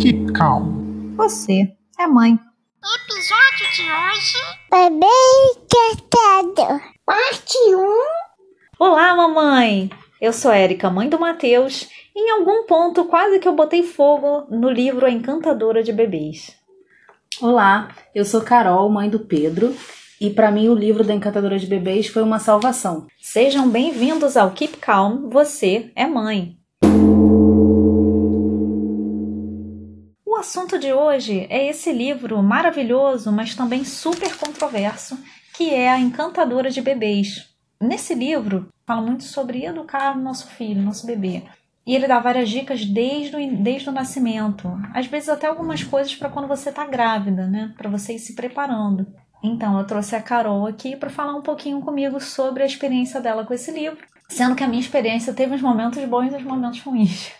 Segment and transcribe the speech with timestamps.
[0.00, 1.14] Keep Calm.
[1.16, 2.38] Você é mãe.
[2.84, 4.38] Episódio de hoje:
[4.70, 5.06] Bebê
[5.54, 6.82] encantado.
[7.04, 7.78] Parte 1.
[8.78, 9.90] Olá, mamãe!
[10.20, 14.46] Eu sou Érica, mãe do Matheus, e em algum ponto quase que eu botei fogo
[14.50, 16.54] no livro A Encantadora de Bebês.
[17.40, 19.74] Olá, eu sou Carol, mãe do Pedro,
[20.20, 23.06] e para mim o livro da Encantadora de Bebês foi uma salvação.
[23.18, 26.58] Sejam bem-vindos ao Keep Calm, você é mãe.
[30.46, 35.18] Assunto de hoje é esse livro maravilhoso, mas também super controverso,
[35.52, 37.52] que é A Encantadora de Bebês.
[37.80, 41.42] Nesse livro, fala muito sobre educar o nosso filho, nosso bebê.
[41.84, 44.70] E ele dá várias dicas desde o, desde o nascimento.
[44.94, 47.74] Às vezes até algumas coisas para quando você está grávida, né?
[47.76, 49.04] Para você ir se preparando.
[49.42, 53.44] Então, eu trouxe a Carol aqui para falar um pouquinho comigo sobre a experiência dela
[53.44, 56.80] com esse livro, sendo que a minha experiência teve uns momentos bons e uns momentos
[56.80, 57.32] ruins.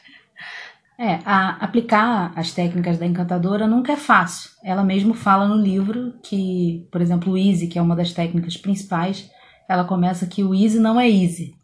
[0.99, 4.51] É, a, aplicar as técnicas da encantadora nunca é fácil.
[4.65, 8.57] Ela mesmo fala no livro que, por exemplo, o easy, que é uma das técnicas
[8.57, 9.31] principais,
[9.69, 11.55] ela começa que o easy não é easy.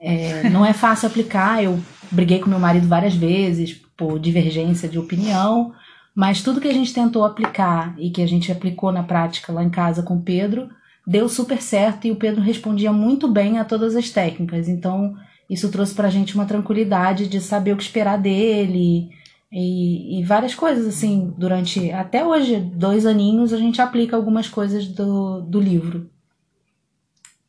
[0.00, 1.62] É, não é fácil aplicar.
[1.62, 5.72] Eu briguei com meu marido várias vezes por divergência de opinião,
[6.14, 9.62] mas tudo que a gente tentou aplicar e que a gente aplicou na prática lá
[9.62, 10.68] em casa com o Pedro
[11.06, 14.68] deu super certo e o Pedro respondia muito bem a todas as técnicas.
[14.68, 15.14] Então,
[15.48, 19.10] isso trouxe pra gente uma tranquilidade de saber o que esperar dele
[19.50, 24.88] e, e várias coisas, assim, durante até hoje, dois aninhos, a gente aplica algumas coisas
[24.88, 26.10] do, do livro.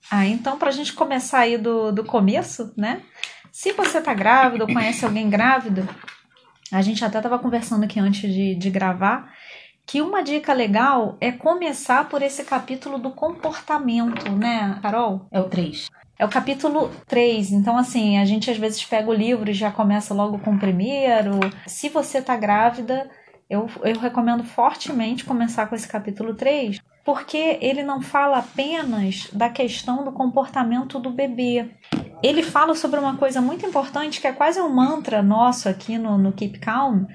[0.10, 3.02] Ah, então, para a gente começar aí do, do começo, né?
[3.52, 5.88] Se você tá grávido ou conhece alguém grávido,
[6.72, 9.34] a gente até estava conversando aqui antes de, de gravar,
[9.86, 15.28] que uma dica legal é começar por esse capítulo do comportamento, né, Carol?
[15.32, 15.88] É o 3.
[16.20, 17.52] É o capítulo 3.
[17.52, 20.60] Então, assim, a gente às vezes pega o livro e já começa logo com o
[20.60, 21.40] primeiro.
[21.68, 23.10] Se você tá grávida,
[23.50, 29.50] eu, eu recomendo fortemente começar com esse capítulo 3, porque ele não fala apenas da
[29.50, 31.70] questão do comportamento do bebê.
[32.24, 36.18] Ele fala sobre uma coisa muito importante que é quase um mantra nosso aqui no,
[36.18, 37.06] no Keep Calm,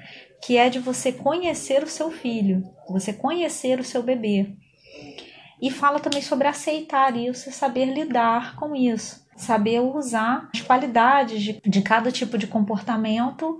[0.41, 4.55] que é de você conhecer o seu filho, você conhecer o seu bebê.
[5.63, 11.41] E fala também sobre aceitar isso e saber lidar com isso, saber usar as qualidades
[11.41, 13.57] de, de cada tipo de comportamento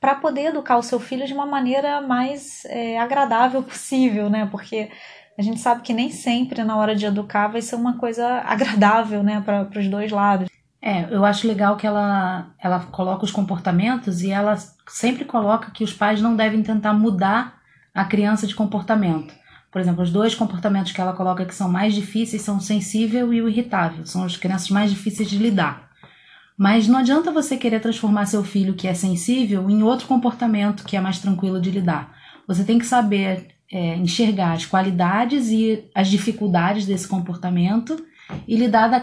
[0.00, 4.48] para poder educar o seu filho de uma maneira mais é, agradável possível, né?
[4.50, 4.90] Porque
[5.36, 9.22] a gente sabe que nem sempre na hora de educar vai ser uma coisa agradável,
[9.22, 10.48] né, para os dois lados.
[10.80, 14.56] É, eu acho legal que ela, ela coloca os comportamentos e ela
[14.88, 17.60] sempre coloca que os pais não devem tentar mudar
[17.92, 19.38] a criança de comportamento.
[19.70, 23.32] Por exemplo, os dois comportamentos que ela coloca que são mais difíceis são o sensível
[23.32, 24.04] e o irritável.
[24.04, 25.90] São as crianças mais difíceis de lidar.
[26.58, 30.96] Mas não adianta você querer transformar seu filho que é sensível em outro comportamento que
[30.96, 32.14] é mais tranquilo de lidar.
[32.46, 38.04] Você tem que saber é, enxergar as qualidades e as dificuldades desse comportamento
[38.46, 39.00] e lidar da,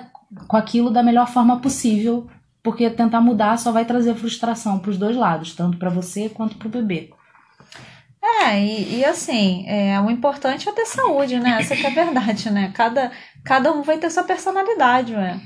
[0.48, 2.28] com aquilo da melhor forma possível,
[2.62, 6.58] porque tentar mudar só vai trazer frustração para os dois lados, tanto para você quanto
[6.58, 7.12] para o bebê.
[8.44, 11.58] É, e, e, assim, é, o importante é ter saúde, né?
[11.60, 12.72] Essa que é a verdade, né?
[12.74, 13.12] Cada,
[13.44, 15.40] cada um vai ter sua personalidade, né?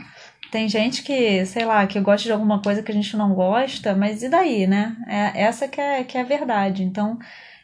[0.52, 3.96] Tem gente que, sei lá, que gosta de alguma coisa que a gente não gosta,
[3.96, 4.96] mas e daí, né?
[5.08, 6.84] É, essa que é, que é a verdade.
[6.84, 7.18] Então,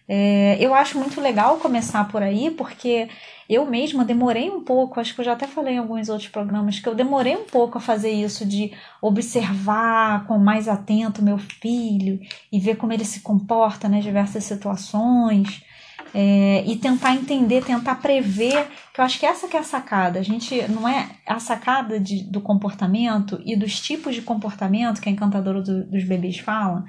[0.10, 3.10] é, eu acho muito legal começar por aí, porque
[3.50, 6.80] eu mesma demorei um pouco, acho que eu já até falei em alguns outros programas,
[6.80, 12.22] que eu demorei um pouco a fazer isso de observar com mais atento meu filho
[12.52, 15.64] e ver como ele se comporta nas diversas situações.
[16.14, 20.20] É, e tentar entender, tentar prever, que eu acho que essa que é a sacada.
[20.20, 25.10] A gente não é a sacada de, do comportamento e dos tipos de comportamento que
[25.10, 26.86] a encantadora do, dos bebês fala.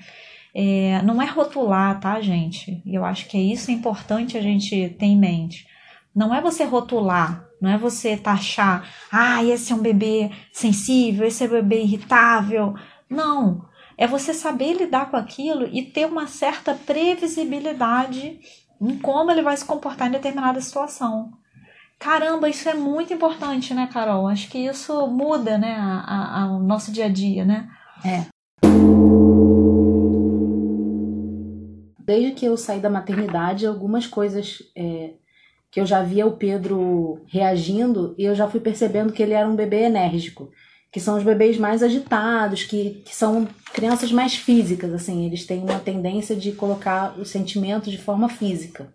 [0.60, 2.82] É, não é rotular, tá, gente?
[2.84, 5.68] E eu acho que é isso importante a gente ter em mente.
[6.12, 11.44] Não é você rotular, não é você taxar, ah, esse é um bebê sensível, esse
[11.44, 12.74] é um bebê irritável.
[13.08, 13.68] Não.
[13.96, 18.40] É você saber lidar com aquilo e ter uma certa previsibilidade
[18.80, 21.30] em como ele vai se comportar em determinada situação.
[22.00, 24.26] Caramba, isso é muito importante, né, Carol?
[24.26, 25.78] Acho que isso muda, né,
[26.50, 27.68] o nosso dia a dia, né?
[28.04, 28.37] É.
[32.08, 35.10] Desde que eu saí da maternidade, algumas coisas é,
[35.70, 39.46] que eu já via o Pedro reagindo e eu já fui percebendo que ele era
[39.46, 40.50] um bebê enérgico,
[40.90, 45.60] que são os bebês mais agitados, que, que são crianças mais físicas, assim, eles têm
[45.62, 48.90] uma tendência de colocar os sentimentos de forma física.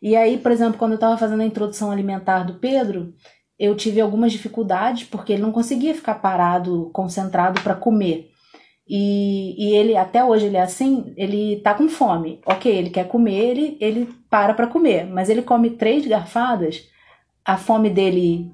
[0.00, 3.14] E aí, por exemplo, quando eu estava fazendo a introdução alimentar do Pedro,
[3.58, 8.30] eu tive algumas dificuldades porque ele não conseguia ficar parado, concentrado para comer.
[8.88, 12.40] E, e ele, até hoje, ele é assim, ele tá com fome.
[12.46, 15.06] Ok, ele quer comer, ele, ele para pra comer.
[15.06, 16.88] Mas ele come três garfadas,
[17.44, 18.50] a fome dele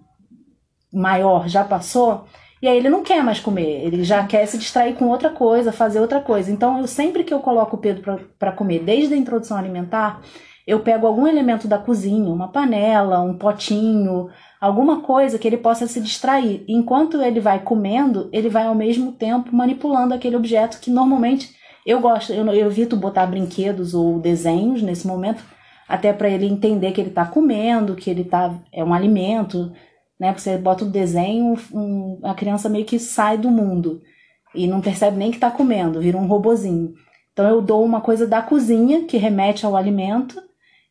[0.93, 2.25] maior já passou,
[2.63, 5.71] e aí ele não quer mais comer, ele já quer se distrair com outra coisa,
[5.73, 6.51] fazer outra coisa.
[6.51, 10.23] Então, eu sempre que eu coloco o Pedro para comer, desde a introdução alimentar,
[10.67, 15.87] eu pego algum elemento da cozinha, uma panela, um potinho, alguma coisa que ele possa
[15.87, 16.65] se distrair.
[16.67, 22.01] Enquanto ele vai comendo, ele vai ao mesmo tempo manipulando aquele objeto que normalmente eu
[22.01, 25.45] gosto, eu, eu evito botar brinquedos ou desenhos nesse momento,
[25.87, 29.71] até para ele entender que ele está comendo, que ele tá é um alimento,
[30.19, 30.29] né?
[30.29, 34.01] Porque você bota o desenho, um, a criança meio que sai do mundo
[34.55, 36.95] e não percebe nem que está comendo, vira um robozinho.
[37.35, 40.41] Então eu dou uma coisa da cozinha que remete ao alimento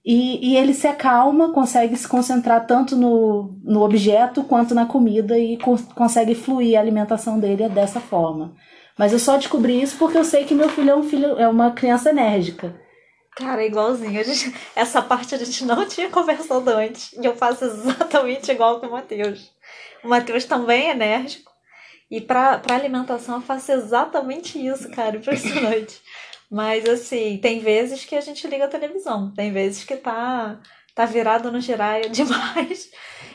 [0.06, 5.38] e, e ele se acalma, consegue se concentrar tanto no, no objeto quanto na comida
[5.40, 8.54] e co consegue fluir a alimentação dele dessa forma.
[8.98, 11.48] Mas eu só descobri isso porque eu sei que meu filho é um filho é
[11.48, 12.76] uma criança enérgica.
[13.36, 14.20] Cara, é igualzinho.
[14.20, 17.14] A gente, essa parte a gente não tinha conversado antes.
[17.14, 19.52] E eu faço exatamente igual com o Matheus.
[20.04, 21.52] O Matheus também é enérgico.
[22.12, 25.18] E pra alimentação eu faço exatamente isso, cara.
[25.18, 26.00] Impressionante.
[26.54, 29.34] Mas assim, tem vezes que a gente liga a televisão.
[29.34, 30.60] Tem vezes que tá,
[30.94, 32.92] tá virado no giraia demais.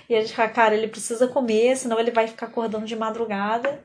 [0.08, 3.82] E a gente fala, cara, ele precisa comer, senão ele vai ficar acordando de madrugada.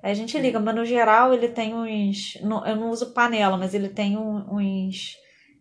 [0.00, 2.36] Aí a gente liga, mas no geral ele tem uns.
[2.40, 5.16] Eu não uso panela, mas ele tem uns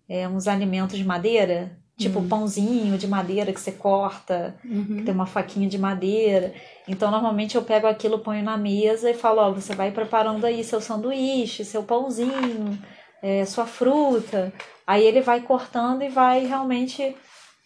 [0.08, 2.28] é, uns alimentos de madeira, tipo uhum.
[2.28, 4.98] pãozinho de madeira que você corta, uhum.
[4.98, 6.54] que tem uma faquinha de madeira.
[6.88, 10.64] Então, normalmente eu pego aquilo, ponho na mesa e falo: Ó, você vai preparando aí
[10.64, 12.78] seu sanduíche, seu pãozinho,
[13.22, 14.54] é, sua fruta.
[14.86, 17.16] Aí ele vai cortando e vai realmente.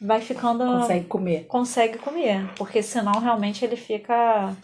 [0.01, 0.63] Vai ficando.
[0.63, 1.45] Consegue comer.
[1.47, 2.49] Consegue comer.
[2.55, 4.55] Porque senão realmente ele fica.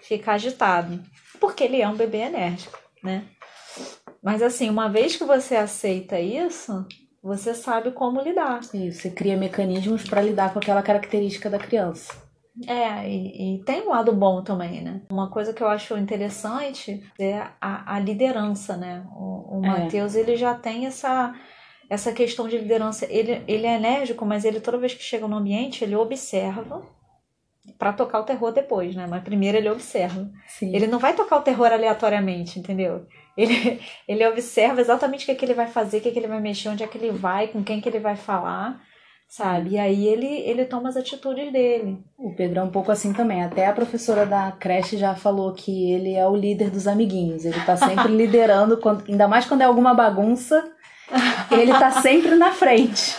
[0.00, 1.02] Fica agitado.
[1.38, 3.24] Porque ele é um bebê enérgico, né?
[4.22, 6.86] Mas assim, uma vez que você aceita isso,
[7.22, 8.60] você sabe como lidar.
[8.72, 12.25] Isso, você cria mecanismos para lidar com aquela característica da criança.
[12.66, 15.02] É, e, e, tem um lado bom também, né?
[15.10, 19.04] Uma coisa que eu acho interessante é a, a liderança, né?
[19.14, 19.68] O, o é.
[19.68, 21.34] Matheus, ele já tem essa,
[21.90, 23.06] essa questão de liderança.
[23.10, 26.82] Ele, ele é enérgico, mas ele toda vez que chega no ambiente, ele observa
[27.78, 29.06] para tocar o terror depois, né?
[29.06, 30.30] Mas primeiro ele observa.
[30.46, 30.74] Sim.
[30.74, 33.06] Ele não vai tocar o terror aleatoriamente, entendeu?
[33.36, 36.18] Ele, ele observa exatamente o que, é que ele vai fazer, o que, é que
[36.18, 38.80] ele vai mexer, onde é que ele vai, com quem que ele vai falar,
[39.28, 39.70] sabe?
[39.70, 41.98] E aí ele, ele toma as atitudes dele.
[42.18, 43.42] O Pedro é um pouco assim também.
[43.42, 47.44] Até a professora da creche já falou que ele é o líder dos amiguinhos.
[47.44, 50.64] Ele tá sempre liderando, quando, ainda mais quando é alguma bagunça
[51.50, 53.16] ele tá sempre na frente.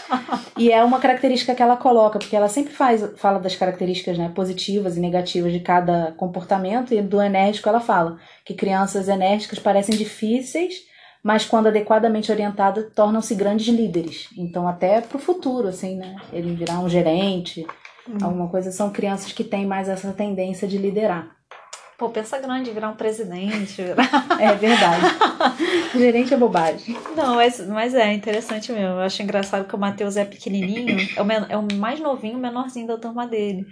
[0.57, 4.31] E é uma característica que ela coloca, porque ela sempre faz, fala das características né,
[4.33, 9.95] positivas e negativas de cada comportamento, e do enérgico ela fala que crianças enérgicas parecem
[9.95, 10.75] difíceis,
[11.23, 14.29] mas quando adequadamente orientadas, tornam-se grandes líderes.
[14.37, 16.15] Então, até pro futuro, assim, né?
[16.31, 17.65] Ele virar um gerente,
[18.07, 18.17] hum.
[18.21, 21.37] alguma coisa, são crianças que têm mais essa tendência de liderar.
[21.97, 23.81] Pô, pensa grande, virar um presidente.
[24.39, 25.03] é verdade.
[25.97, 26.95] Gerente é bobagem.
[27.15, 28.87] Não, mas, mas é interessante mesmo.
[28.87, 32.37] Eu acho engraçado que o Matheus é pequenininho, é o, men é o mais novinho,
[32.37, 33.65] o menorzinho da turma dele.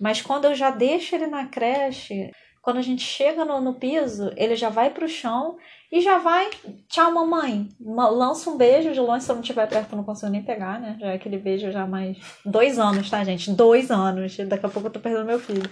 [0.00, 2.32] Mas quando eu já deixo ele na creche,
[2.62, 5.56] quando a gente chega no, no piso, ele já vai pro chão
[5.90, 6.48] e já vai,
[6.88, 10.30] tchau mamãe, lança um beijo de longe, se eu não estiver perto eu não consigo
[10.30, 14.36] nem pegar, né, já é aquele beijo já mais, dois anos, tá gente, dois anos,
[14.36, 15.68] daqui a pouco eu tô perdendo meu filho,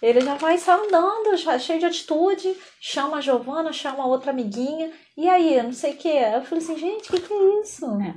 [0.00, 4.30] ele já vai só andando, já, cheio de atitude, chama a Giovana, chama a outra
[4.30, 6.08] amiguinha, e aí, não sei o que.
[6.08, 7.84] Eu falei assim, gente, o que, que é isso?
[8.00, 8.14] É.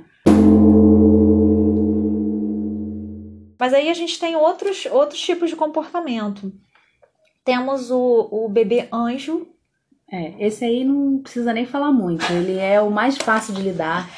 [3.58, 6.52] Mas aí a gente tem outros, outros tipos de comportamento.
[7.44, 9.48] Temos o, o bebê anjo.
[10.10, 12.24] É, esse aí não precisa nem falar muito.
[12.32, 14.08] Ele é o mais fácil de lidar.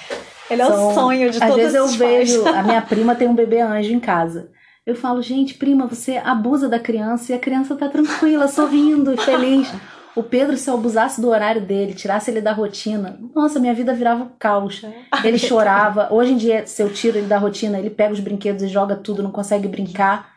[0.50, 3.28] Ele é São, o sonho de todos Às vezes eu vejo, a minha prima tem
[3.28, 4.50] um bebê anjo em casa.
[4.85, 9.73] Eu falo, gente, prima, você abusa da criança e a criança tá tranquila, sorrindo, feliz.
[10.14, 13.95] O Pedro, se eu abusasse do horário dele, tirasse ele da rotina, nossa, minha vida
[13.95, 14.83] virava um caos.
[15.25, 16.12] Ele chorava.
[16.12, 18.95] Hoje em dia, se eu tiro ele da rotina, ele pega os brinquedos e joga
[18.95, 20.34] tudo, não consegue brincar.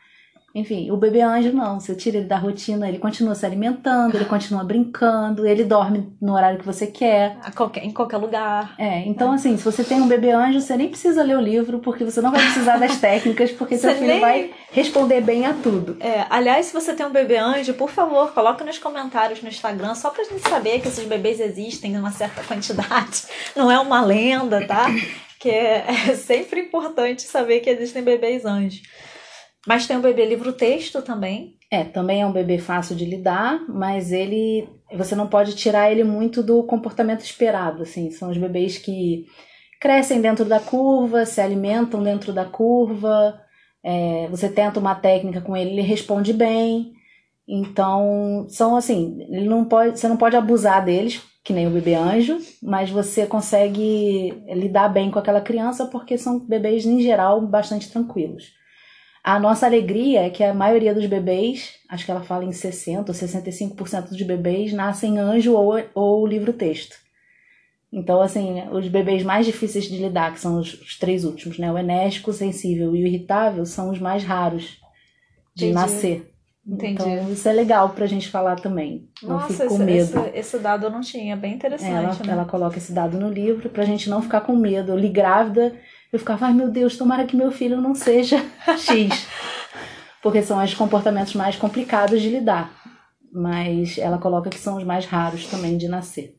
[0.56, 4.26] Enfim, o bebê anjo não, você tira ele da rotina, ele continua se alimentando, ele
[4.26, 7.38] continua brincando, ele dorme no horário que você quer.
[7.56, 8.74] Qualquer, em qualquer lugar.
[8.80, 9.36] É, então é.
[9.36, 12.22] assim, se você tem um bebê anjo, você nem precisa ler o livro, porque você
[12.22, 14.20] não vai precisar das técnicas, porque seu filho nem...
[14.20, 15.98] vai responder bem a tudo.
[16.00, 19.94] É, aliás, se você tem um bebê anjo, por favor, coloca nos comentários no Instagram,
[19.94, 23.26] só pra gente saber que esses bebês existem em uma certa quantidade.
[23.56, 24.88] Não é uma lenda, tá?
[25.40, 28.82] Que é, é sempre importante saber que existem bebês anjos.
[29.68, 31.58] Mas tem o bebê livro-texto também.
[31.70, 36.06] É, também é um bebê fácil de lidar, mas ele você não pode tirar ele
[36.06, 38.10] muito do comportamento esperado, assim.
[38.10, 39.26] São os bebês que
[39.82, 43.38] crescem dentro da curva, se alimentam dentro da curva.
[43.84, 46.94] É, você tenta uma técnica com ele, ele responde bem.
[47.46, 51.96] Então, são assim, ele não pode, você não pode abusar deles, que nem o bebê
[51.96, 57.90] anjo, mas você consegue lidar bem com aquela criança porque são bebês em geral bastante
[57.92, 58.56] tranquilos.
[59.28, 63.12] A nossa alegria é que a maioria dos bebês, acho que ela fala em 60
[63.12, 66.96] ou 65% dos bebês nascem anjo ou, ou livro-texto.
[67.92, 71.70] Então, assim, os bebês mais difíceis de lidar, que são os, os três últimos, né?
[71.70, 74.80] O enérgico, o sensível e o irritável, são os mais raros
[75.54, 75.74] de Entendi.
[75.74, 76.34] nascer.
[76.66, 76.94] Entendi.
[76.94, 79.10] Então, isso é legal pra gente falar também.
[79.22, 80.20] não Nossa, fico com esse, medo.
[80.20, 81.36] esse, esse dado eu não tinha.
[81.36, 82.32] Bem interessante, ela, né?
[82.32, 84.94] ela coloca esse dado no livro pra gente não ficar com medo.
[84.94, 85.76] Eu li grávida,
[86.12, 88.38] eu ficava, ai meu Deus, tomara que meu filho não seja
[88.78, 89.28] X.
[90.22, 92.74] Porque são os comportamentos mais complicados de lidar.
[93.32, 96.38] Mas ela coloca que são os mais raros também de nascer.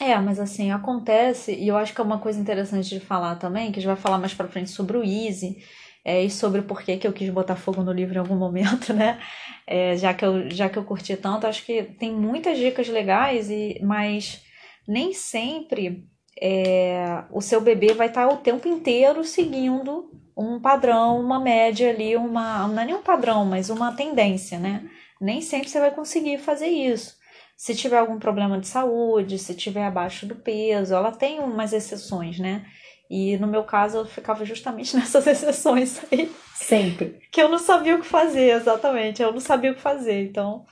[0.00, 3.70] É, mas assim, acontece, e eu acho que é uma coisa interessante de falar também,
[3.70, 5.56] que a gente vai falar mais pra frente sobre o Easy,
[6.04, 8.92] é, e sobre por que que eu quis botar fogo no livro em algum momento,
[8.92, 9.18] né?
[9.66, 13.48] É, já, que eu, já que eu curti tanto, acho que tem muitas dicas legais,
[13.50, 14.42] e, mas
[14.86, 16.06] nem sempre
[16.40, 22.16] é, o seu bebê vai estar o tempo inteiro seguindo um padrão, uma média ali,
[22.16, 24.82] uma, não é nem um padrão, mas uma tendência, né?
[25.20, 27.16] Nem sempre você vai conseguir fazer isso.
[27.56, 32.38] Se tiver algum problema de saúde, se tiver abaixo do peso, ela tem umas exceções,
[32.40, 32.64] né?
[33.08, 37.20] E no meu caso eu ficava justamente nessas exceções aí, Sempre.
[37.30, 39.22] que eu não sabia o que fazer, exatamente.
[39.22, 40.64] Eu não sabia o que fazer, então.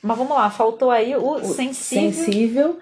[0.00, 2.12] Mas vamos lá, faltou aí o, O sensível.
[2.12, 2.78] sensível,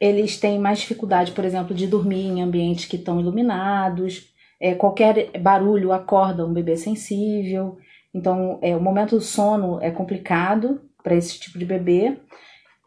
[0.00, 4.32] eles têm mais dificuldade, por exemplo, de dormir em ambientes que estão iluminados.
[4.60, 7.78] É, qualquer barulho acorda um bebê sensível.
[8.14, 12.18] Então, é, o momento do sono é complicado para esse tipo de bebê.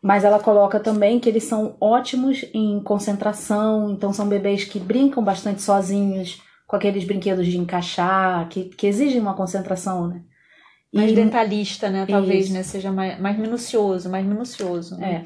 [0.02, 3.92] Mas ela coloca também que eles são ótimos em concentração.
[3.92, 9.20] Então, são bebês que brincam bastante sozinhos, com aqueles brinquedos de encaixar, que, que exigem
[9.20, 10.22] uma concentração, né?
[10.94, 12.06] Mais E- detalhista, né?
[12.10, 12.54] Talvez, Isso.
[12.54, 12.64] né?
[12.64, 14.98] Seja mais, mais minucioso, mais minucioso.
[14.98, 15.26] Né?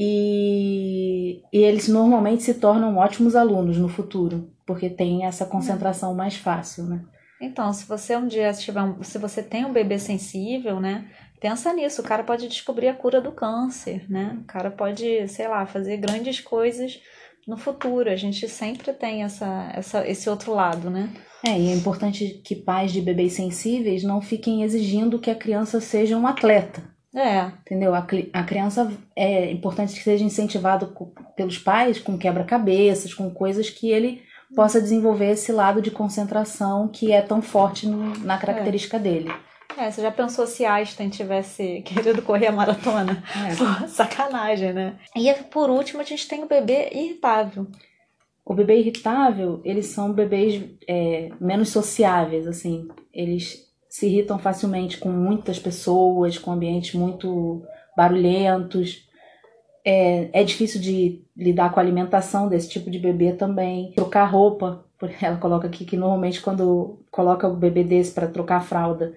[0.00, 6.36] E, e eles normalmente se tornam ótimos alunos no futuro, porque tem essa concentração mais
[6.36, 7.04] fácil, né?
[7.40, 11.08] Então, se você um dia tiver um, se você tem um bebê sensível, né?
[11.40, 14.38] Pensa nisso, o cara pode descobrir a cura do câncer, né?
[14.40, 17.00] O cara pode, sei lá, fazer grandes coisas
[17.44, 18.08] no futuro.
[18.08, 21.10] A gente sempre tem essa, essa, esse outro lado, né?
[21.44, 25.80] É, e é importante que pais de bebês sensíveis não fiquem exigindo que a criança
[25.80, 26.82] seja um atleta,
[27.14, 27.94] É, entendeu?
[27.94, 30.94] A, a criança é importante que seja incentivado
[31.34, 34.22] pelos pais com quebra-cabeças, com coisas que ele
[34.54, 39.30] possa desenvolver esse lado de concentração que é tão forte no- na característica dele.
[39.76, 43.22] é, você já pensou se Einstein tivesse querido correr a maratona?
[43.48, 43.54] É.
[43.56, 44.98] Pô, sacanagem, né?
[45.16, 47.66] E por último, a gente tem o bebê irritável.
[48.44, 52.88] O bebê irritável, eles são bebês é, menos sociáveis, assim.
[53.12, 53.67] Eles
[53.98, 57.64] se irritam facilmente com muitas pessoas, com ambientes muito
[57.96, 59.08] barulhentos.
[59.84, 63.90] É, é difícil de lidar com a alimentação desse tipo de bebê também.
[63.96, 64.84] Trocar roupa,
[65.20, 69.16] ela coloca aqui que normalmente quando coloca o bebê desse para trocar fralda,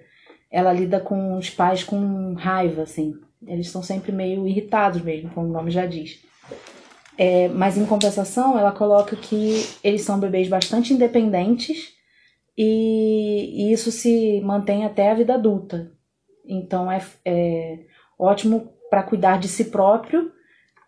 [0.50, 3.14] ela lida com os pais com raiva, assim.
[3.46, 6.18] Eles estão sempre meio irritados mesmo, como o nome já diz.
[7.16, 12.01] É, mas em compensação, ela coloca que eles são bebês bastante independentes
[12.56, 15.92] e, isso se mantém até a vida adulta.
[16.46, 17.78] Então é, é
[18.18, 20.30] ótimo para cuidar de si próprio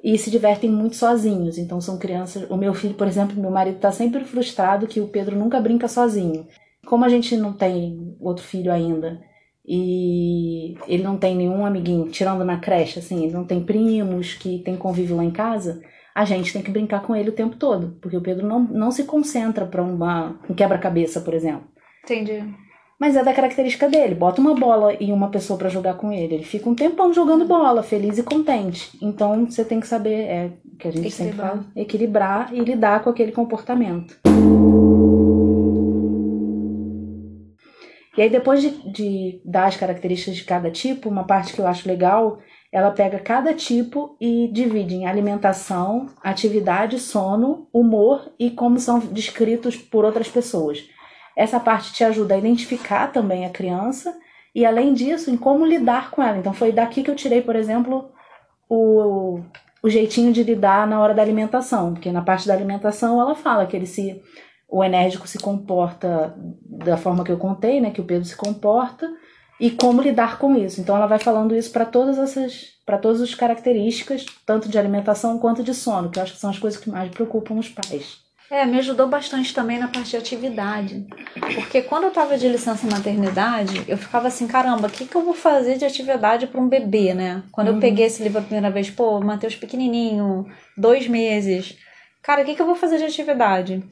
[0.03, 1.57] e se divertem muito sozinhos.
[1.59, 2.49] Então são crianças.
[2.51, 5.89] O meu filho, por exemplo, meu marido está sempre frustrado que o Pedro nunca brinca
[5.89, 6.47] sozinho.
[6.87, 9.21] Como a gente não tem outro filho ainda
[9.67, 14.59] e ele não tem nenhum amiguinho, tirando na creche, assim, ele não tem primos que
[14.59, 15.81] tem convívio lá em casa,
[16.15, 18.91] a gente tem que brincar com ele o tempo todo, porque o Pedro não, não
[18.93, 19.99] se concentra para um
[20.55, 21.65] quebra-cabeça, por exemplo.
[22.05, 22.45] Entendi.
[23.01, 24.15] Mas é da característica dele.
[24.15, 26.37] Bota uma bola e uma pessoa pra jogar com ele.
[26.37, 28.97] Ele fica um tempão jogando bola, feliz e contente.
[29.03, 31.51] Então você tem que saber, é que a gente sempre Equilibrar.
[31.51, 34.17] fala, equilibrar e lidar com aquele comportamento.
[38.17, 41.67] E aí, depois de, de dar as características de cada tipo, uma parte que eu
[41.67, 42.39] acho legal,
[42.75, 49.77] ela pega cada tipo e divide em alimentação, atividade, sono, humor e como são descritos
[49.77, 50.85] por outras pessoas.
[51.37, 54.13] Essa parte te ajuda a identificar também a criança
[54.53, 56.37] e, além disso, em como lidar com ela.
[56.37, 58.11] Então, foi daqui que eu tirei, por exemplo,
[58.69, 59.39] o,
[59.81, 63.67] o jeitinho de lidar na hora da alimentação, porque na parte da alimentação ela fala
[63.67, 64.21] que ele se.
[64.69, 69.09] o enérgico se comporta da forma que eu contei, né, que o Pedro se comporta,
[69.65, 70.79] e como lidar com isso.
[70.79, 75.39] Então ela vai falando isso para todas essas, para todas as características, tanto de alimentação
[75.39, 78.19] quanto de sono, que eu acho que são as coisas que mais preocupam os pais.
[78.51, 81.07] É, me ajudou bastante também na parte de atividade.
[81.55, 85.25] Porque quando eu tava de licença maternidade, eu ficava assim, caramba, o que, que eu
[85.25, 87.43] vou fazer de atividade para um bebê, né?
[87.51, 91.79] Quando eu peguei esse livro a primeira vez, pô, Matheus pequenininho, dois meses.
[92.21, 93.83] Cara, o que, que eu vou fazer de atividade?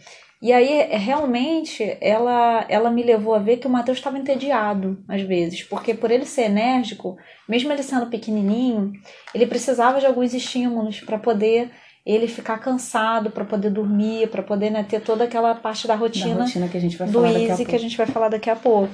[0.43, 5.23] E aí, realmente, ela, ela me levou a ver que o Matheus estava entediado, às
[5.23, 5.63] vezes.
[5.63, 7.17] Porque por ele ser enérgico,
[7.49, 8.93] mesmo ele sendo pequenininho,
[9.33, 11.71] ele precisava de alguns estímulos para poder
[12.05, 16.35] ele ficar cansado para poder dormir, para poder né, ter toda aquela parte da rotina,
[16.35, 18.07] Da rotina que a gente vai do falar daqui a Easy que a gente vai
[18.07, 18.93] falar daqui a pouco.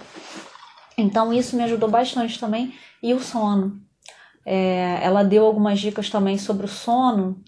[0.99, 2.75] Então isso me ajudou bastante também.
[3.03, 3.81] E o sono.
[4.45, 7.43] É, ela deu algumas dicas também sobre o sono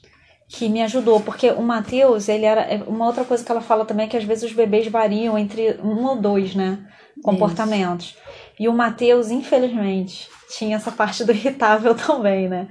[0.51, 2.63] que me ajudou, porque o Matheus, ele era.
[2.63, 5.39] é, Uma outra coisa que ela fala também é que às vezes os bebês variam
[5.39, 6.79] entre um ou dois, né?
[7.23, 8.17] Comportamentos.
[8.59, 12.69] E o Matheus, infelizmente, tinha essa parte do irritável também, né?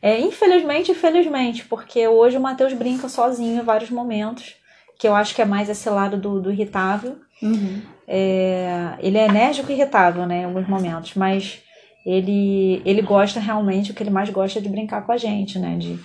[0.00, 4.54] É, infelizmente e felizmente, porque hoje o Matheus brinca sozinho em vários momentos,
[4.98, 7.16] que eu acho que é mais esse lado do, do irritável.
[7.42, 7.82] Uhum.
[8.06, 11.60] É, ele é enérgico e irritável, né, em alguns momentos, mas
[12.04, 15.58] ele, ele gosta realmente, o que ele mais gosta é de brincar com a gente,
[15.58, 15.98] né, de,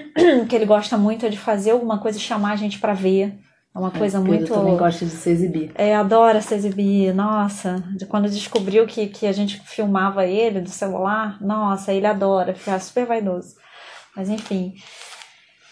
[0.48, 3.38] que ele gosta muito é de fazer alguma coisa e chamar a gente pra ver,
[3.74, 4.52] é uma coisa Pedro muito...
[4.52, 5.72] também gosta de se exibir.
[5.74, 7.82] É, adora se exibir, nossa.
[7.96, 12.78] De quando descobriu que, que a gente filmava ele do celular, nossa, ele adora, fica
[12.78, 13.56] super vaidoso.
[14.14, 14.74] Mas enfim.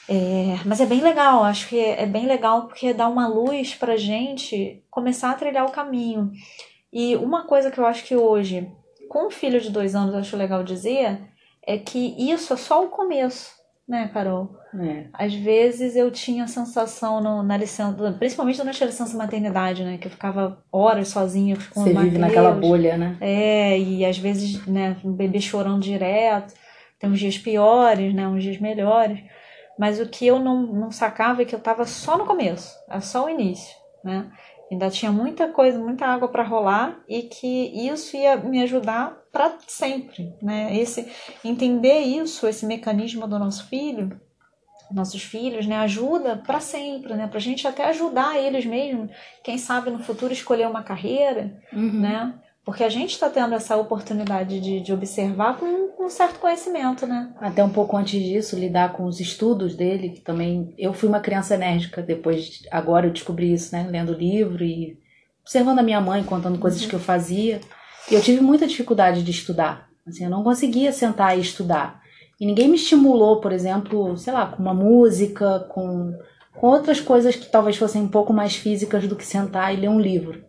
[0.09, 3.97] É, mas é bem legal, acho que é bem legal porque dá uma luz pra
[3.97, 6.33] gente começar a trilhar o caminho.
[6.93, 8.69] E uma coisa que eu acho que hoje,
[9.09, 11.21] com um filho de dois anos, eu acho legal dizer,
[11.65, 13.53] é que isso é só o começo,
[13.91, 14.57] né, Carol?
[14.81, 15.07] É.
[15.13, 19.99] Às vezes eu tinha a sensação no- na licença, principalmente durante a licença maternidade, né?
[19.99, 23.17] Que eu ficava horas sozinha com Você o vive naquela bolha, né?
[23.21, 26.55] É, e às vezes, né, o bebê chorando direto.
[27.01, 28.29] Tem uns dias piores, né?
[28.29, 29.19] Uns dias melhores.
[29.79, 33.01] Mas o que eu não, não sacava é que eu tava só no começo, era
[33.01, 34.31] só o início, né?
[34.71, 39.55] Ainda tinha muita coisa, muita água para rolar e que isso ia me ajudar para
[39.67, 40.77] sempre, né?
[40.77, 41.07] Esse
[41.45, 44.21] entender isso, esse mecanismo do nosso filho,
[44.91, 47.29] nossos filhos, né, ajuda para sempre, né?
[47.29, 49.09] Pra gente até ajudar eles mesmo,
[49.45, 52.01] quem sabe no futuro escolher uma carreira, Uhum.
[52.01, 52.35] né?
[52.65, 57.33] Porque a gente está tendo essa oportunidade de, de observar com, um certo conhecimento, né?
[57.41, 60.75] Até um pouco antes disso, lidar com os estudos dele, que também.
[60.77, 63.87] Eu fui uma criança enérgica, depois, agora eu descobri isso, né?
[63.89, 64.99] Lendo livro e
[65.43, 67.61] observando a minha mãe, contando coisas que eu fazia.
[68.11, 69.89] Eu tive muita dificuldade de estudar.
[70.07, 72.01] Assim, eu não conseguia sentar e estudar.
[72.41, 76.13] E ninguém me estimulou, por exemplo, sei lá, com uma música, com,
[76.55, 79.89] com outras coisas que talvez fossem um pouco mais físicas do que sentar e ler
[79.89, 80.43] um livro.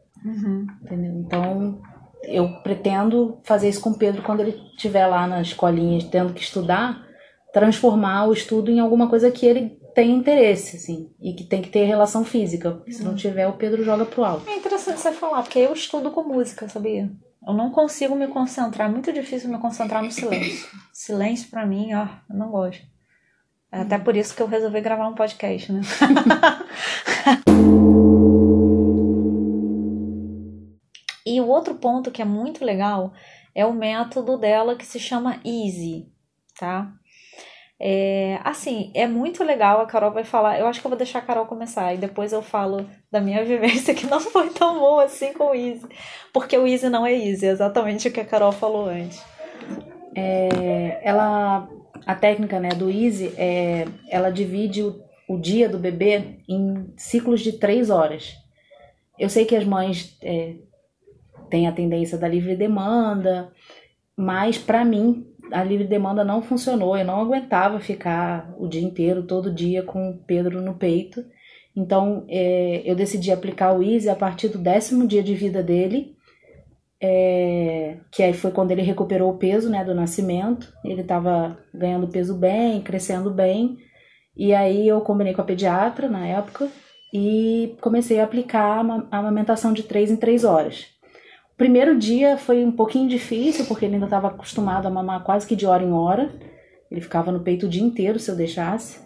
[0.81, 1.11] Entendeu?
[1.19, 1.81] Então,
[2.23, 6.41] eu pretendo fazer isso com o Pedro quando ele estiver lá na escolinha tendo que
[6.41, 7.05] estudar,
[7.53, 11.69] transformar o estudo em alguma coisa que ele tem interesse, assim, e que tem que
[11.69, 12.71] ter relação física.
[12.71, 14.49] Porque se não tiver, o Pedro joga pro alto.
[14.49, 17.11] É interessante você falar, porque eu estudo com música, sabia?
[17.45, 20.69] Eu não consigo me concentrar, é muito difícil me concentrar no silêncio.
[20.93, 22.85] Silêncio pra mim, ó, eu não gosto.
[23.71, 25.81] É até por isso que eu resolvi gravar um podcast, né?
[31.25, 33.11] e o outro ponto que é muito legal
[33.55, 36.13] é o método dela que se chama Easy,
[36.59, 36.93] tá?
[37.83, 41.17] É, assim, é muito legal, a Carol vai falar, eu acho que eu vou deixar
[41.17, 45.05] a Carol começar e depois eu falo da minha vivência que não foi tão boa
[45.05, 45.87] assim com o Easy,
[46.31, 49.25] porque o Easy não é Easy, é exatamente o que a Carol falou antes.
[50.15, 51.67] É, ela,
[52.05, 57.41] a técnica né, do Easy, é, ela divide o, o dia do bebê em ciclos
[57.41, 58.37] de três horas.
[59.17, 60.53] Eu sei que as mães é,
[61.49, 63.51] têm a tendência da livre demanda,
[64.15, 66.97] mas para mim a livre demanda não funcionou.
[66.97, 71.23] Eu não aguentava ficar o dia inteiro, todo dia com o Pedro no peito.
[71.75, 76.15] Então é, eu decidi aplicar o Easy a partir do décimo dia de vida dele
[77.01, 80.71] é, que aí foi quando ele recuperou o peso, né, do nascimento.
[80.85, 83.77] Ele estava ganhando peso bem, crescendo bem.
[84.37, 86.69] E aí eu combinei com a pediatra na época
[87.11, 90.85] e comecei a aplicar a ama- a amamentação de 3 em 3 horas.
[91.61, 95.55] Primeiro dia foi um pouquinho difícil, porque ele ainda estava acostumado a mamar quase que
[95.55, 96.31] de hora em hora.
[96.89, 98.99] Ele ficava no peito o dia inteiro se eu deixasse.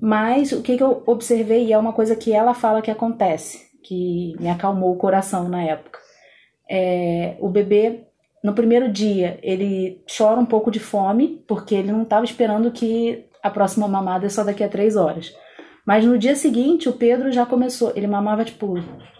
[0.00, 3.58] Mas o que, que eu observei, e é uma coisa que ela fala que acontece,
[3.82, 5.98] que me acalmou o coração na época
[6.68, 8.04] é, o bebê
[8.44, 13.24] no primeiro dia ele chora um pouco de fome porque ele não estava esperando que
[13.42, 15.32] a próxima mamada é só daqui a três horas.
[15.88, 17.92] Mas no dia seguinte, o Pedro já começou.
[17.96, 18.74] Ele mamava tipo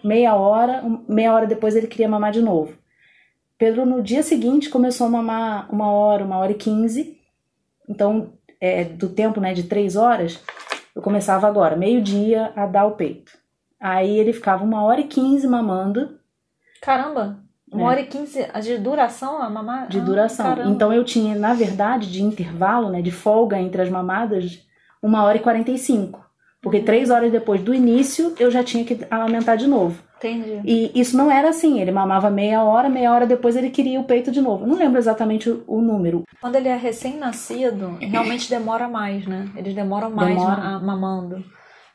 [0.05, 2.75] meia hora, meia hora depois ele queria mamar de novo.
[3.57, 7.17] Pedro, no dia seguinte, começou a mamar uma hora, uma hora e quinze.
[7.89, 10.39] Então, é, do tempo né, de três horas,
[10.95, 13.33] eu começava agora, meio-dia, a dar o peito.
[13.81, 16.19] Aí ele ficava uma hora e quinze mamando
[16.83, 17.39] Caramba,
[17.73, 17.87] uma É.
[17.87, 19.89] hora e quinze de duração a mamar?
[19.89, 20.45] de Ah, duração.
[20.45, 20.71] caramba.
[20.71, 24.63] Então eu tinha, na verdade, de intervalo, né, de folga entre as mamadas,
[25.03, 26.28] uma hora e quarenta e cinco.
[26.61, 30.03] Porque três horas depois do início, eu já tinha que amamentar de novo.
[30.17, 30.61] Entendi.
[30.65, 34.05] E isso não era assim, ele mamava meia hora, meia hora depois ele queria o
[34.05, 34.65] peito de novo.
[34.65, 36.25] Eu não lembro exatamente o, o número.
[36.41, 39.49] Quando ele é recém-nascido, realmente demora mais, né?
[39.57, 40.57] Eles demoram mais Demora.
[40.57, 41.45] ma- mamando.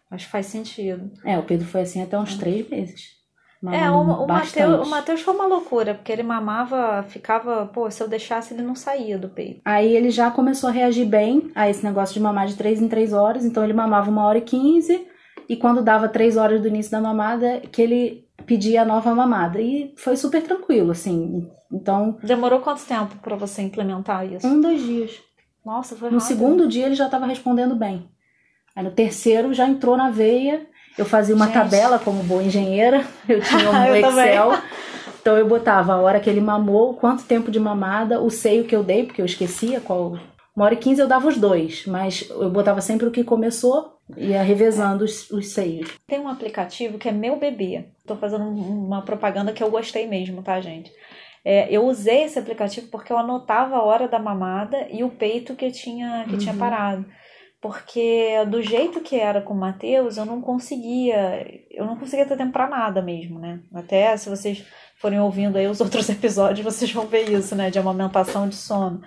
[0.10, 1.12] Acho que faz sentido.
[1.26, 3.23] É, o Pedro foi assim até uns três meses.
[3.72, 4.28] É, o, o.
[4.28, 8.62] Mateus, o Mateus foi uma loucura, porque ele mamava, ficava, pô, se eu deixasse ele
[8.64, 9.62] não saía do peito.
[9.64, 12.88] Aí ele já começou a reagir bem a esse negócio de mamar de 3 em
[12.88, 13.46] 3 horas.
[13.46, 15.08] Então ele mamava uma hora e 15.
[15.48, 19.62] E quando dava 3 horas do início da mamada, que ele pedia a nova mamada.
[19.62, 21.50] E foi super tranquilo, assim.
[21.72, 24.46] Então, Demorou quanto tempo pra você implementar isso?
[24.46, 25.12] um, dois dias.
[25.66, 26.28] Nossa, foi No rápido.
[26.28, 28.10] segundo dia ele já estava respondendo bem.
[28.76, 30.68] Aí no terceiro já entrou na veia.
[30.98, 31.54] Eu fazia uma Gente.
[31.56, 33.04] tabela como boa engenheira.
[33.28, 34.30] Eu tinha um Eu também.
[34.30, 34.52] Excel.
[35.22, 38.76] Então eu botava a hora que ele mamou, quanto tempo de mamada, o seio que
[38.76, 40.18] eu dei, porque eu esquecia qual.
[40.54, 43.94] Uma hora e quinze eu dava os dois, mas eu botava sempre o que começou,
[44.18, 45.90] ia revezando os, os seios.
[46.06, 47.86] Tem um aplicativo que é Meu Bebê.
[48.06, 50.92] Tô fazendo um- uma propaganda que eu gostei mesmo, tá, gente?
[51.46, 55.56] É, eu usei esse aplicativo porque eu anotava a hora da mamada e o peito
[55.56, 56.60] que tinha, que tinha Uhum.
[56.60, 57.06] parado.
[57.64, 62.36] Porque do jeito que era com o Matheus, eu não conseguia, eu não conseguia ter
[62.36, 63.62] tempo pra nada mesmo, né?
[63.74, 64.66] Até se vocês
[64.98, 67.70] forem ouvindo aí os outros episódios, vocês vão ver isso, né?
[67.72, 69.02] De amamentação de sono.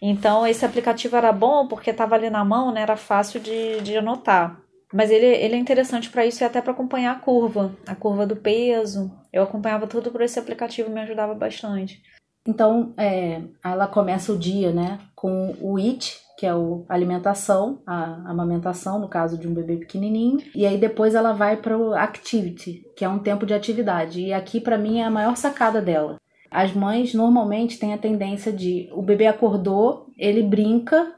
[0.00, 2.82] Então, esse aplicativo era bom porque estava ali na mão, né?
[2.82, 4.56] Era fácil de, de anotar.
[4.92, 8.24] Mas ele, ele é interessante para isso e até para acompanhar a curva, a curva
[8.24, 9.10] do peso.
[9.32, 12.00] Eu acompanhava tudo por esse aplicativo, me ajudava bastante.
[12.46, 18.30] Então, é, ela começa o dia, né, com o IT, que é o alimentação, a
[18.30, 22.84] amamentação, no caso de um bebê pequenininho, e aí depois ela vai para o activity,
[22.94, 24.20] que é um tempo de atividade.
[24.20, 26.20] E aqui para mim é a maior sacada dela.
[26.50, 31.14] As mães normalmente têm a tendência de o bebê acordou, ele brinca,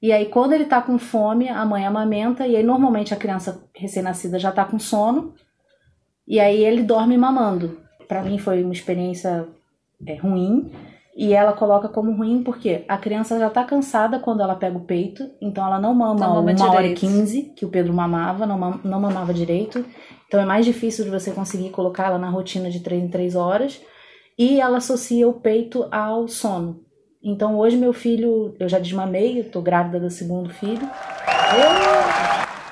[0.00, 3.64] e aí quando ele tá com fome, a mãe amamenta, e aí normalmente a criança
[3.74, 5.34] recém-nascida já tá com sono,
[6.26, 7.80] e aí ele dorme mamando.
[8.06, 9.48] Para mim foi uma experiência
[10.06, 10.72] é, ruim.
[11.16, 14.84] E ela coloca como ruim porque a criança já tá cansada quando ela pega o
[14.84, 17.00] peito, então ela não mama Não mama uma hora e direito.
[17.00, 19.82] quinze, que o Pedro mamava, não, mam- não mamava direito.
[20.26, 23.34] Então é mais difícil de você conseguir colocar ela na rotina de três em três
[23.34, 23.80] horas.
[24.38, 26.82] E ela associa o peito ao sono.
[27.24, 30.86] Então hoje meu filho, eu já desmamei, eu tô grávida do segundo filho.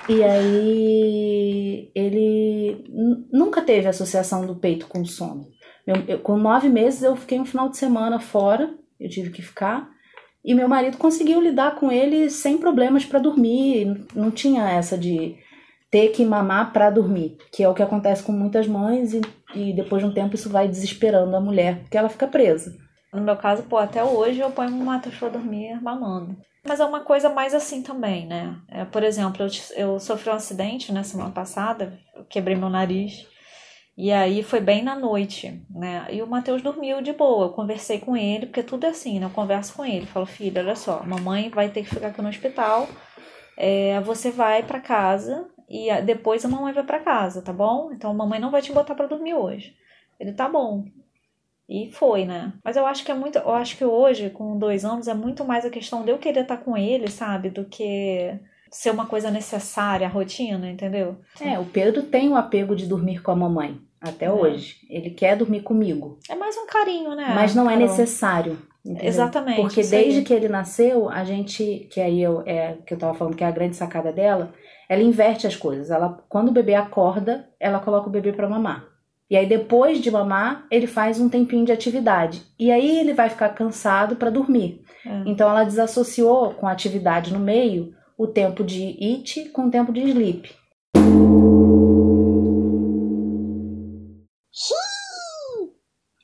[0.06, 2.84] E aí ele
[3.32, 5.46] nunca teve associação do peito com sono.
[5.87, 9.42] Meu- eu- com nove meses eu fiquei um final de semana fora, eu tive que
[9.42, 9.88] ficar.
[10.44, 14.07] E meu marido conseguiu lidar com ele sem problemas para dormir.
[14.14, 15.37] Não tinha essa de
[15.90, 19.20] ter que mamar para dormir, que é o que acontece com muitas mães e,
[19.55, 22.75] e depois de um tempo isso vai desesperando a mulher, porque ela fica presa.
[23.12, 26.37] No meu caso, pô, até hoje eu ponho o Matheus pra dormir mamando.
[26.66, 28.57] Mas é uma coisa mais assim também, né?
[28.68, 33.25] É, por exemplo, eu, eu sofri um acidente na semana passada, eu quebrei meu nariz.
[33.96, 36.07] E aí foi bem na noite, né?
[36.11, 37.46] E o Matheus dormiu de boa.
[37.46, 39.26] Eu conversei com ele, porque tudo é assim, né?
[39.26, 40.04] Eu converso com ele.
[40.07, 42.88] Falo, filho, olha só, mamãe vai ter que ficar aqui no hospital.
[43.57, 47.92] É, você vai pra casa e depois a mamãe vai pra casa, tá bom?
[47.92, 49.76] Então a mamãe não vai te botar pra dormir hoje.
[50.18, 50.85] Ele tá bom.
[51.68, 52.52] E foi, né?
[52.64, 53.38] Mas eu acho que é muito.
[53.38, 56.42] Eu acho que hoje, com dois anos, é muito mais a questão de eu querer
[56.42, 57.48] estar com ele, sabe?
[57.48, 58.38] Do que
[58.74, 61.16] ser uma coisa necessária, a rotina, entendeu?
[61.40, 64.30] É, o Pedro tem o apego de dormir com a mamãe, até É.
[64.32, 64.78] hoje.
[64.90, 66.18] Ele quer dormir comigo.
[66.28, 67.32] É mais um carinho, né?
[67.34, 67.88] mas não é Carol?
[67.88, 68.58] necessário.
[68.84, 69.06] entendeu?
[69.08, 70.02] Exatamente, Porque isso aí.
[70.02, 73.42] desde que ele nasceu, a gente, que aí eu, é que eu tava falando que
[73.42, 74.52] é a grande sacada dela,
[74.88, 75.90] ela inverte as coisas.
[75.90, 78.84] Ela, quando o bebê acorda, ela coloca o bebê para mamar.
[79.30, 82.42] E aí depois de mamar, ele faz um tempinho de atividade.
[82.58, 84.82] E aí ele vai ficar cansado para dormir.
[85.06, 85.22] É.
[85.24, 89.92] Então ela desassociou com a atividade no meio o tempo de eat com o tempo
[89.92, 90.57] de sleep.
[94.53, 95.74] Sim!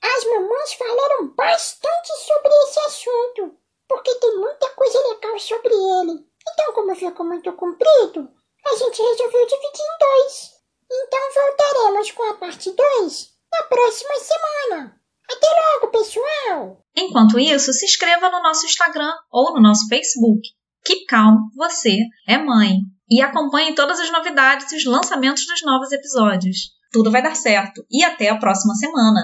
[0.02, 3.56] As mamães falaram bastante sobre esse assunto,
[3.88, 6.26] porque tem muita coisa legal sobre ele.
[6.48, 8.30] Então, como ficou muito comprido,
[8.66, 10.60] a gente resolveu dividir em dois.
[10.92, 15.00] Então voltaremos com a parte 2 na próxima semana.
[15.30, 16.84] Até logo, pessoal!
[16.96, 20.40] Enquanto isso, se inscreva no nosso Instagram ou no nosso Facebook.
[20.84, 22.76] Keep Calm, você é mãe.
[23.10, 26.70] E acompanhem todas as novidades e os lançamentos dos novos episódios.
[26.92, 27.84] Tudo vai dar certo.
[27.90, 29.20] E até a próxima semana.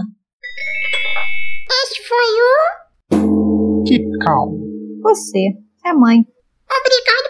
[1.84, 2.26] Este foi
[3.20, 3.84] o.
[3.84, 4.58] Que calmo.
[5.02, 5.50] Você
[5.84, 6.18] é mãe.
[6.68, 7.25] Obrigada